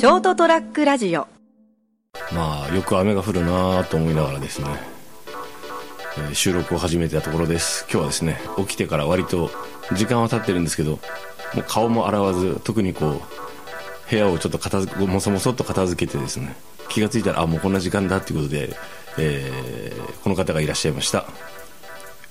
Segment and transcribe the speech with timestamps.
[0.00, 1.28] ショートトラックラジオ。
[2.32, 4.66] まあよく雨が降るなと思いながらですね、
[6.16, 7.84] えー収録を始めたところです。
[7.92, 9.50] 今日はですね起きてから割と
[9.94, 10.98] 時間は経ってるんですけども
[11.58, 13.20] う顔も洗わず特にこう
[14.10, 16.56] 部屋をちょっと片付もそもそっと片付けてですね
[16.88, 18.74] 気がついたらあもうこんな時間だっていうことで、
[19.18, 21.26] えーこの方がいらっしゃいました。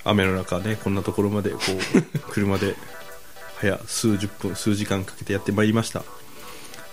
[0.05, 1.57] 雨の中ねこんなところまでこ
[1.93, 2.01] う
[2.33, 2.75] 車で
[3.61, 6.03] 早数十分数時間かけてやってまいりました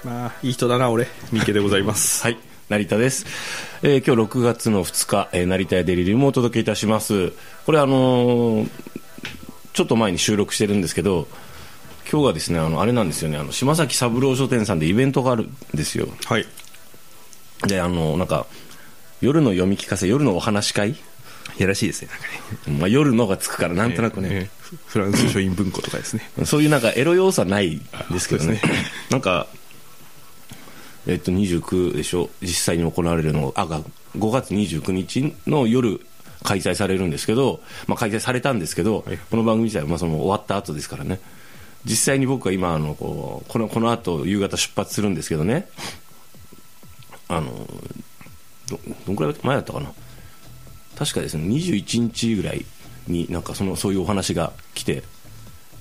[0.07, 1.09] まあいい人だな俺。
[1.33, 2.23] 三池でございます。
[2.25, 2.39] はい、
[2.69, 3.27] 成田です。
[3.83, 7.33] えー今日6月の2日、えー成田屋デリリウムをお届けいたします。
[7.67, 8.69] これあのー
[9.73, 11.27] ちょっと前に収録してるんですけど、
[12.11, 16.09] 今日がですね、あの、あれなんですよね、あの、島崎三郎書店さんでイベントがあるんですよ。
[16.25, 16.47] はい。
[17.67, 18.47] で、あの、なんか、
[19.21, 20.95] 夜の読み聞かせ、夜のお話会？
[21.59, 22.27] やらしいですねなんか
[22.71, 22.79] ね。
[22.79, 26.29] まあ、夜のがつくから、なんとなくね、えーフランス書院文庫とかですね。
[26.45, 27.81] そういうなんかエロ要素はない
[28.11, 28.61] ですけどね。
[28.61, 28.77] そうで
[29.11, 29.47] なんか
[31.07, 32.31] えっと29でしょ？
[32.41, 33.81] 実際に行われるのあが
[34.17, 36.01] 5月29日の夜
[36.43, 39.19] 開催されるんですけど、まあ、開催されたんですけど、はい。
[39.19, 41.21] この番組自体はまあその終わった後ですからね。
[41.85, 45.69] 実際に僕は今あのこうこのこの後夕方出発するんですけどね。
[47.29, 47.67] あの
[48.69, 49.93] どどんくらい前だったかな？
[50.97, 52.65] 確かですね21日ぐらい
[53.07, 55.03] になんかそのそういうお話が来て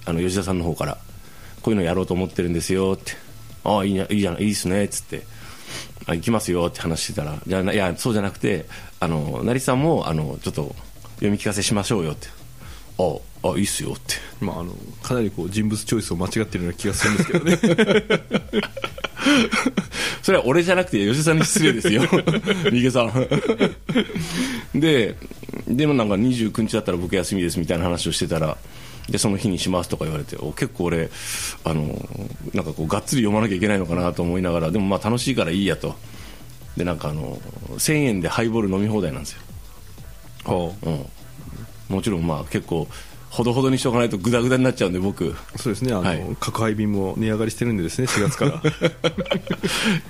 [0.05, 0.97] あの吉田さんの方から
[1.61, 3.13] こういうのやろうと思ってるんですよって
[3.65, 5.23] ああいいねいいじゃないいいっすねっつって。
[6.07, 7.35] あ行きますよって話してたら。
[7.45, 8.65] じゃあいやそうじゃなくて
[8.99, 10.75] あの成さんもあのちょっと
[11.15, 12.44] 読み聞かせしましょうよって。
[12.97, 14.15] ああいいっすよって。
[14.41, 17.59] まああのかなりこう人物チョイスを間違ってるような気がするんですけどね。
[20.21, 22.01] それは俺じゃなくて吉田さんに失礼ですよ。
[22.71, 24.79] 三池さん。
[24.79, 25.15] で
[25.67, 28.57] でもなんか29日だったら僕休みですみたいな話をしてたら
[29.09, 31.09] でその日にしますとか言われてお結構俺
[31.63, 31.83] あの
[32.53, 35.95] なんかこうがっつり読まなきゃいけないのかなと思いながらでもまあ楽しいからいいやと。
[36.77, 37.37] でなんかあの
[37.77, 39.37] 1000円でハイボール飲み放題なんです
[40.45, 41.05] よ、うん、
[41.89, 42.87] もちろんまあ結構
[43.29, 45.35] ほどほどにしておかないとグダグダになっちゃうんで僕。
[45.57, 45.91] そうですね。
[45.91, 46.23] あの、はい。
[46.39, 48.61] 宅配便も値上がりしてるんでですね4月から。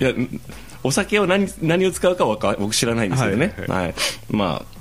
[0.00, 0.40] いやん
[0.84, 3.94] お酒を何何を使うかはか僕知らないんですけどね、ははい。
[4.30, 4.76] まあ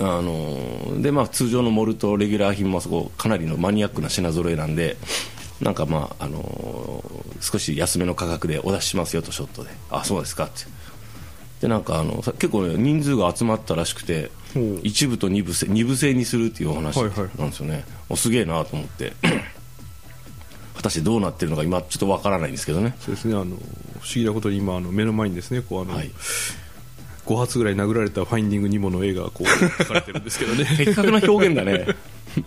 [0.00, 4.96] あのーでまあ、通常のモルトレギュラー品もそこかなりのマニアックな品揃えなんで
[5.60, 9.70] なんかまあ、あのー少し安めの価格でお出ししますよとショットで。
[9.90, 10.64] あそうですかって。
[11.60, 14.30] でなんかあのさ結構、ね、人数が集まったらしくて
[14.82, 17.38] 一部と二部制二部制にするっていうお話はいはい。
[17.38, 19.12] なんですよね、おすげえなと思って。
[20.76, 22.94] 果たしてどうなってるのか今ちょっとわからないんですけどね。
[23.00, 23.34] そうですね。
[23.34, 23.58] あの不思
[24.14, 26.10] 議なことに今あの目の前にですねこうあの、はい。
[27.26, 30.66] 5発ぐらい殴られた「ファインディング・ニモ」の絵がこう 描かれてるんですけどね。
[30.76, 31.86] 的確な表現だね。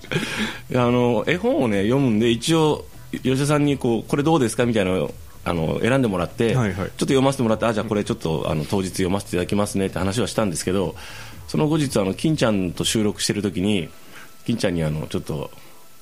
[0.75, 5.13] あの絵本をね読むんで一応吉田さんにこうこれどうですかみたいなのを
[5.47, 6.75] あの選んでもらって、はいはい。
[6.75, 10.96] ちょっと読ませてもらってあじゃあこれちょっとあの当日読ませていただきますねって話はしたんですけど
[11.47, 13.90] その後日あの金ちゃんと収録してる時に
[14.46, 15.52] 金ちゃんにあのちょっと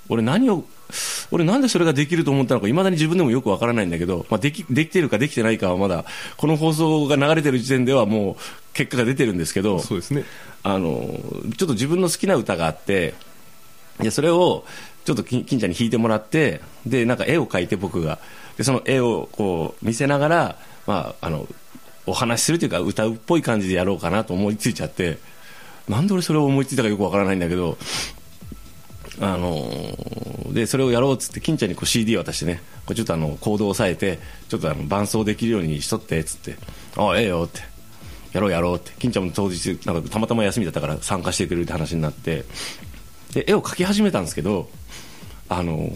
[0.09, 0.63] 俺何を
[1.31, 6.05] 俺なんでそれができると思ったのかいまだに自分でもよくわからないんだけど、まあ、できできてるかできてないかはまだ
[6.37, 8.35] この放送が流れてる時点ではもう
[8.73, 10.25] 結果が出てるんですけどそうですね。
[10.63, 11.19] あの
[11.57, 13.13] ちょっと自分の好きな歌があって
[13.99, 14.65] でそれを
[15.05, 18.19] ちょっと金金ちゃんに弾いてもらってでなんか絵を描いて僕が
[18.57, 20.55] でその絵をこう見せながら、
[20.87, 21.47] まあ、あの
[22.05, 25.17] お話しするというか歌うっぽい感じでやろうかなと思いついちゃって
[25.89, 27.77] なんで俺それを思いついたかよくわからないんだけど
[29.21, 36.57] あのでそれをやろうっつって金ちゃんにこう CD 渡してねこれちょっとあのコードを押さえてちょっとあの伴奏できるようにしとってっつって
[36.97, 37.61] ああええよって
[38.33, 42.43] やろうやろうって金ちゃんも当日なんかたまたま休みだったから参加してくれるって話になって
[43.33, 44.69] で絵を描き始めたんですけど
[45.47, 45.91] あの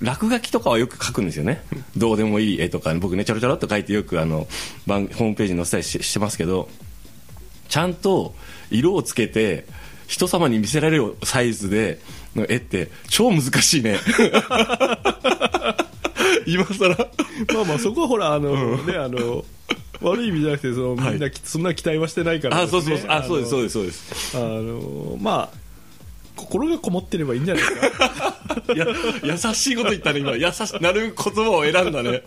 [0.00, 1.62] 落書きとかはよく描くんですよね。
[1.96, 4.48] どうでもいい絵とか僕ねちょろちょろっと描いてよくあの
[4.86, 6.68] 番ホームページに載せたりししてますけど
[7.68, 8.34] ちゃんと
[8.70, 9.66] 色をつけて
[10.06, 12.00] 人様に見せられるサイズで
[12.34, 13.98] の絵って超難しいね。
[16.46, 16.88] 今更。
[17.54, 19.44] まあまあそこはほらあの、ねあの
[20.00, 23.10] 悪い意味じゃなくてその、みんなきそんな期待はしてないからあそうそうそう。
[23.10, 24.36] あそうですそうでですそうですす。
[24.36, 25.67] あのまあ
[26.38, 28.72] 心がこもってればいいんじゃないですか？
[28.74, 28.86] いや
[29.24, 30.36] 優しいこと言ったね今。
[30.36, 32.22] 優しなる言葉を選んだね。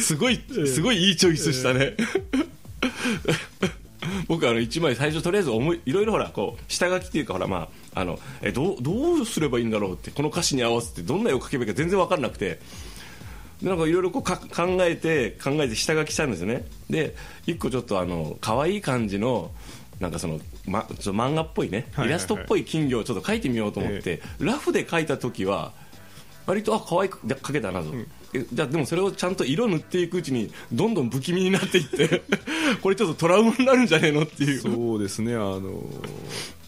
[0.00, 1.94] すごいすごいいいチョイスしたね、
[4.28, 12.60] 僕あの一枚最初とりあえず思いいろいろほらこう下書きっていうかほらまああのえどうどうすればいいんだろうってこの歌詞に合わせてどんな絵を描けばいいか全然分からなくて。
[13.62, 16.66] でなんかいろいろこうか考えて考えて下書きしたんですよね。
[16.90, 17.14] で
[17.46, 19.52] 一個ちょっとあの可愛い感じの
[20.00, 25.72] なんかその、ま、ちょっと漫画っぽいね、イラストっぽい金魚をちょっと描いてみようと思って、ラフで描いた時は
[26.46, 27.86] 割とあ可愛く描けたなと、
[28.34, 32.22] えじゃあでもそれをちゃんと色塗っていくうちにどんどん不気味になっていって
[32.82, 34.60] これちょっとトラウマになるんじゃねえのっていう。
[34.60, 35.34] そうですね。
[35.34, 35.84] あの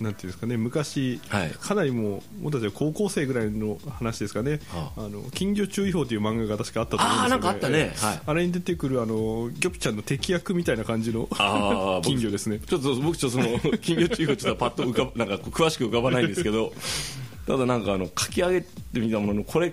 [0.01, 0.57] なんていうんですかね。
[0.57, 1.51] 昔、はい。
[1.51, 4.61] かなりもう僕たちは高校生ぐらいの話ですかね。
[4.69, 5.01] はあ。
[5.09, 7.93] の金魚注意報という漫画が確かあったと思うんですよ、ね、あーなんかあったね。
[7.97, 8.21] はい。
[8.27, 11.29] あれに出てくるあのギョピちゃんの敵役みたいな感じの
[12.03, 12.61] 金魚ですね。
[12.61, 16.73] ちょっと僕ちょっとその 金魚注意報ちょっとパッと浮かばなんか詳しく浮かばないんですけど
[17.47, 19.73] ただなんかあの書き上げてみたもののこれ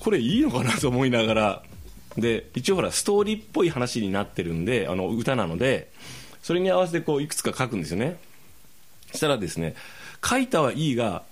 [0.00, 1.62] これいいのかなと思いながら
[2.16, 5.92] で一応ほらストーリーっぽい話になってるんであの歌なので
[6.42, 8.16] それに合わせてこういくつか書くんですよね。
[9.12, 9.74] したらですね
[10.24, 11.22] 書いたはいいが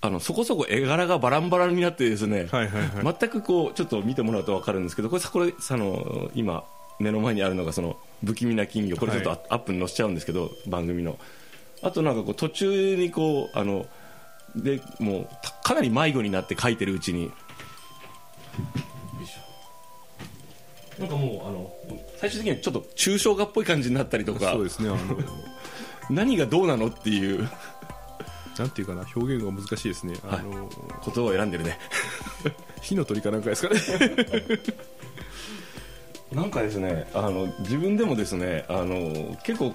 [0.00, 3.16] あのそこそこ絵柄がバランバランになってですね、はいはいはい。
[3.18, 6.64] 全くこうちょっと見てもらうと分かるんですけどこれさこれあの今
[6.98, 8.96] 目の前にあるのがその不気味な金魚。
[8.96, 11.18] これちょっとア,、ップに載せちゃうんですけど番組の。
[11.82, 13.86] あとなんかこう途中にこうあの
[14.56, 17.30] でもうたかなり迷子になって書いてるうちに。
[20.98, 21.70] なんかもうあの
[22.18, 24.52] 最終的にはちょっと抽象画っぽい感じになったりとか。
[24.52, 25.18] そうですねあの。
[26.08, 27.48] 何がどうなのっていう。
[28.58, 30.14] なんていうかな表現が難しいですね。
[30.30, 30.70] あの、
[31.04, 31.78] 言葉を選んでるね。
[32.80, 33.80] 火の鳥かなんかですかね。
[36.32, 39.72] なんかですねあの自分でもですねあの結構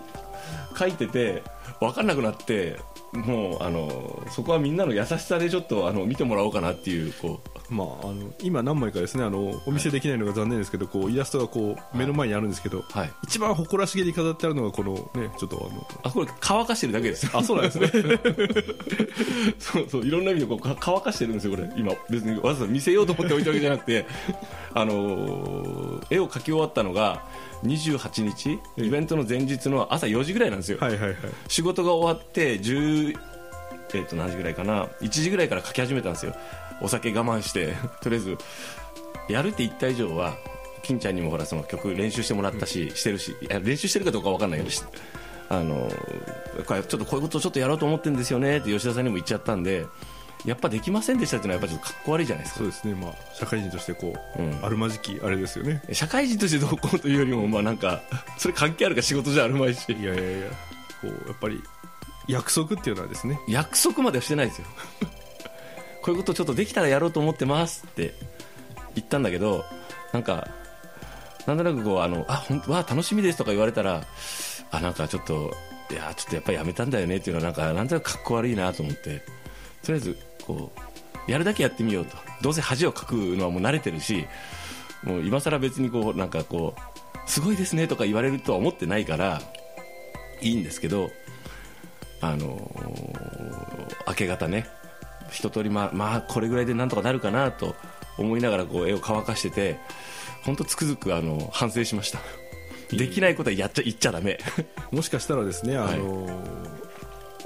[0.77, 1.43] 書いてて
[1.79, 2.77] 分かんなくなって
[3.13, 13.13] もうあのそこはみんなの優しさでちょっとあの見てもらおうかなっていうこうまあ、あの今何枚かですねあのお見せできないのが残念ですけど、こうイラストがこう目の前にあるんですけど、はい。
[13.23, 17.31] 一番誇らしげに飾ってあるのがこのねちょっとあのあこれ乾かしてるだけですよ。
[17.33, 17.87] あそうなんですね。
[19.57, 21.69] そうそういろんな意味でこうか乾かしてるんですよこれ。
[21.77, 24.05] 今別にわざわざ見せようと思って置いたわけじゃなくて。
[24.73, 27.23] あのー絵を描き終わったのが
[27.63, 31.15] 28日イベントの前日の朝4時ぐらいなんですよ、はいはいはい。
[31.47, 33.17] 仕事が終わって10
[33.93, 34.85] えー、と何時ぐらいかな。
[35.01, 36.33] 1時ぐらいから書き始めたんですよ
[36.81, 38.37] お酒我慢して とりあえず
[39.29, 40.35] やるって言った以上は
[40.83, 44.83] 金ちゃんにもほらその曲練習してもらったし、してるし練習してるかどうか分かんないけどし
[45.49, 45.91] あの
[46.65, 49.85] これちょっとこういうことをちょっとやろうと思ってるんですよねって吉田さんにも言っちゃったんで
[50.45, 52.59] やっぱできませんでしたっていうのはやっぱちょっとかっこ悪いじゃないですか。
[52.59, 52.95] そうですね。
[52.95, 54.65] まあ社会人としてこう、うん。
[54.65, 55.83] あるまじきあれですよね。
[55.91, 58.01] 社会人としてどうこうというよりもまあなんか
[58.39, 59.85] それ関係あるか仕事じゃあるまいし。
[59.91, 60.47] いやいやいや。
[61.01, 61.61] こうやっぱり
[62.27, 63.39] 約束っていうのはですね。
[63.47, 64.67] 約束まではしてないですよ
[66.01, 68.13] こういうことちょっとできたらやろうと思ってますって
[68.95, 69.63] 言ったんだけど
[70.13, 70.47] なんか
[71.45, 74.03] なんとなくこうあのあ本当わ楽しみですとか言われたら
[74.71, 75.51] あなんかちょっと
[75.91, 79.19] いやちょっとやっぱりやめたんだよねっていうのはなんかなんとなくかっこ悪いなと思って
[79.83, 80.71] とりあえずこ
[81.27, 82.17] うやるだけやってみようと。
[82.41, 84.25] どうせ恥をかくのはもう慣れてるし
[85.03, 89.41] もう今更別にこうなんかこうすごいですねとか言われるとは思ってないから
[90.41, 91.09] いいんですけど
[92.19, 93.51] あのー
[94.07, 94.67] 明け方ね
[95.31, 97.75] 一通りまあまあこれぐらいでなんとかなるかなと
[98.17, 99.79] 思いながらこう絵を乾かしてて
[100.43, 102.19] 本当つくづくあの反省しました。
[102.91, 104.37] できないことはやっちゃ言っちゃダメ。
[104.91, 105.93] もしかしたらですね、はい。
[105.93, 106.27] あの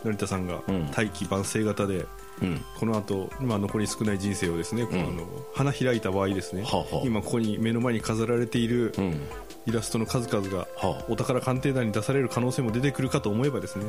[0.06, 0.92] 成田さんがうん。
[0.92, 2.06] 大器晩成型で、
[2.42, 2.62] うん。
[2.80, 7.06] この後、まあ残り少ない人生をですね、こううんあの花開いた場合ですね、はあはあ。
[7.06, 9.22] 今ここに目の前に飾られているうん。
[9.68, 10.68] イラストの数々がは
[11.02, 11.06] あ。
[11.10, 13.86] お宝鑑定団に出される可能性も出てくるかと思えばですね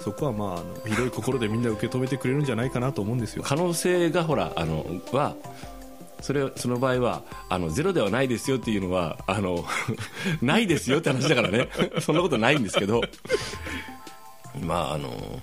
[0.00, 3.42] そこはまああの広い心でみんな受け止めてくれるんじゃないかなと思うんですよ。
[3.44, 5.36] 可能性がほらあのは
[6.20, 9.64] それその場合はあのゼロではないですよっていうのはあの
[10.42, 11.68] ないですよって話だからね。
[12.00, 13.02] そんなことないんですけど。
[14.62, 15.40] まああの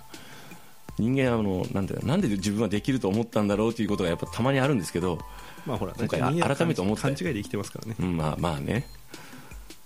[0.98, 5.20] 人間あのなんでなんで自分はできると思ったんだろうということがやっぱたまにあるんですけど、
[5.66, 7.96] まあほら今回改めて思った勘違いで生きてますからね。
[8.00, 8.88] うん、まあまあね。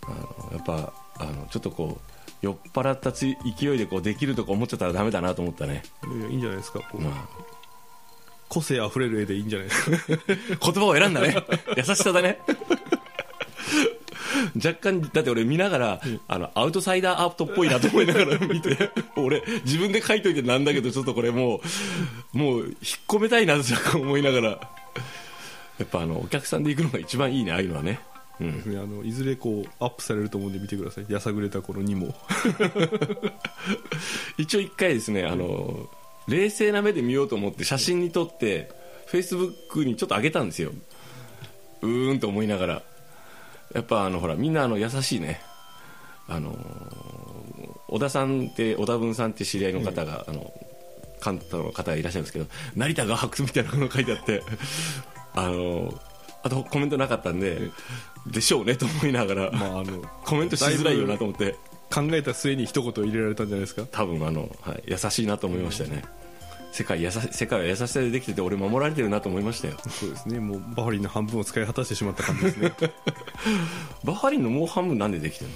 [0.03, 7.27] あのやっぱあのちょっとこう酔っ払ったつい勢いでこうできるとか思っちゃったらダメだなと思ったね、いやいいんじゃないですかまあ、
[8.47, 10.23] 個性あふれる絵でいいんじゃないですか。
[10.71, 11.35] 言葉を選んだね。
[11.75, 12.39] 優しさだね
[14.63, 21.61] 若干だって俺見ながら、あのアウトサイダーアートっぽいなと思いながら 見て俺自分で書いといてなんだけどちょっとこれも
[22.33, 22.75] うもう引っ
[23.07, 24.59] 込めたいなと思いながら。
[25.79, 27.99] やっぱあのお客さんで行くのが一番いいねああいうのはね。
[28.41, 28.63] うん。
[28.65, 28.77] ね。
[28.77, 31.05] あのいずれこうアップされると思うんで見てください。
[31.07, 32.13] やさぐれたこの2も。
[34.37, 35.89] 一応一回ですねあの
[36.27, 38.69] 冷静な目で見ようと思って写真に撮って
[39.07, 40.71] フェイスブックにちょっと上げたんですよ。
[41.81, 42.83] うーんと思いながら
[43.73, 45.41] やっぱあのほらみんなあの優しいね。
[46.27, 46.55] あの
[47.87, 50.53] 小田さんって小田文さんって知り合いの方が、あの
[51.19, 52.45] 関東の方がいらっしゃるんですけど
[52.75, 54.43] 成田画伯みたいなのが書いてあって。
[55.35, 55.93] あの
[56.41, 57.69] あとコメントなかったんで
[58.25, 61.55] でしょうねと思いながら、まああのコメントしづらいよなと思って。
[61.91, 63.81] 考えた末に一言入れられたんじゃないですか？
[63.91, 66.03] 多分あの、はい、優しいなと思いましたね、
[66.71, 69.75] 世界やさ世界は優しさでできてて俺守られてるなと思いましたよ。
[69.89, 70.39] そうですね。
[70.39, 72.73] もうバファリンの半分を使い果たしてしまった感じですね。
[74.03, 75.51] バファリンのもう半分なんでできてる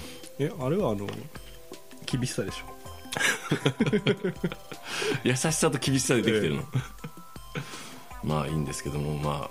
[0.50, 0.62] の？
[0.62, 1.06] えあれはあの
[2.06, 2.74] 厳しさでしょ。
[5.22, 6.62] 優しさと厳しさでできてるの、
[8.24, 9.48] まあいいんですけどもま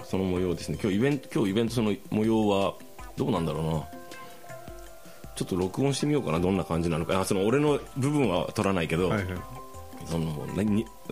[0.00, 0.78] あその模様ですね。
[0.82, 2.74] 今日イベント今日イベントその模様は
[3.16, 3.84] どうなんだろうな。
[5.36, 6.40] ちょっと録音してみようかな。
[6.40, 7.20] どんな感じなのか。
[7.20, 9.36] あその俺の部分は取らないけど、はいはい
[10.06, 10.46] その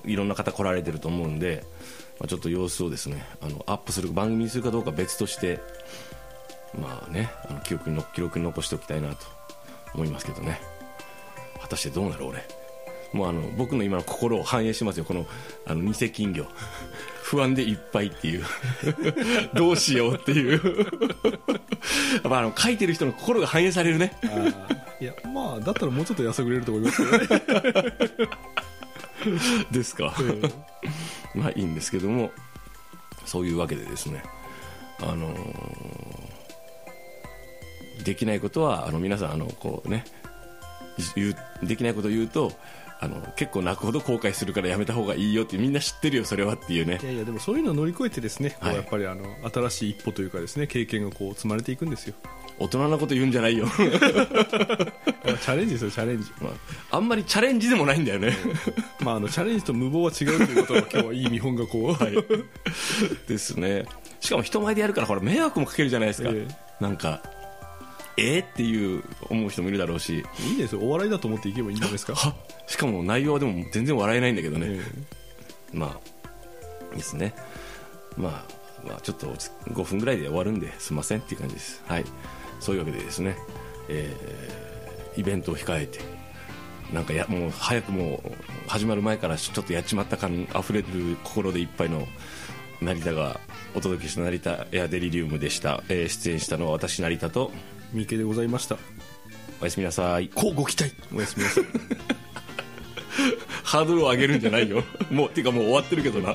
[0.04, 1.64] いろんな方来られてると思うんで、
[2.18, 5.60] まあ、ちょっと様子をですねあのアップする番組にするかどうかは別として
[6.78, 9.16] まあねあの記憶にの記録に残しておきたいなと
[9.94, 10.60] 思いますけどね。
[11.60, 12.44] 果たしてどうなる俺。
[13.12, 15.04] もうあの僕の今の心を反映しますよ。
[15.04, 15.26] この
[15.66, 16.46] あの偽金魚。
[17.22, 18.44] 不安でいっぱいっていう。
[19.54, 20.60] どうしようっていう。
[20.60, 24.12] やっぱあの書いてる人の心が反映されるね。
[25.00, 27.42] いやまあだったらもうちょっとやさぐれると思いますけどね
[29.70, 30.14] ですか、
[31.34, 32.30] まあいいんですけども
[33.24, 34.22] そういうわけでですね
[35.00, 36.40] あのー
[38.04, 40.04] できないことはあの皆さんあのこうね
[41.16, 42.52] 言うできないことを言うと
[43.02, 46.98] あの結構泣くほど後悔するからやめた方がいいよってみんな知ってるよそれはっていうね。
[47.02, 48.76] いやいやでもそういうのを乗り越えてですね、こうはい。
[48.76, 52.14] やっぱりあの新しい一歩というかですね経験がこう積まれていくんですよ
[52.60, 56.30] 大人なこと言うんじゃないよ、チャレンジですよチャレンジ。
[56.42, 58.36] まあ、あんまりチャレンジでもないんだよね。
[59.00, 62.14] まああのチャレンジと無謀は違うということが今日はいい見本がこう、はい、
[63.26, 63.86] ですね。
[64.20, 66.46] しかも人前でやるからほら迷惑もかけるじゃないですか、え
[66.80, 67.22] なんか
[68.18, 70.22] えー、っていう思う人もいるだろうし。
[70.50, 72.14] いいですよお笑いだと思っていけばいいんじゃないですか。
[72.14, 72.34] は
[72.66, 74.82] しかも内容はでも全然笑えないんだけどね、え
[75.72, 75.98] ま
[76.92, 77.34] あですね。
[78.18, 79.28] まあ、まあ、ちょっと
[79.70, 81.82] 5分ぐらいで終わるんですいませんっていう感じです。
[81.86, 82.04] はい
[82.60, 83.36] そういうわけでですね、
[83.88, 84.60] えー
[85.16, 85.98] イベントを控えて
[86.92, 90.86] なんかやもう早くもう始まる前からちょっとやっちまった感あふれる
[91.24, 92.06] 心でいっぱいの
[92.80, 93.40] 成田が
[93.74, 98.76] お届けした成田エアデリリウムでした、えー出演したのは私成田とえ三池でございました。
[99.60, 100.28] おやすみなさい。
[100.28, 100.94] こうご期待。
[101.14, 101.64] おやすみなさい。
[103.64, 104.82] ハードルを上げるんじゃないよ。
[105.10, 106.34] もうていうかもう終わってるけどな